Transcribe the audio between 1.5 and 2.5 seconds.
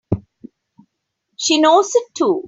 knows it too!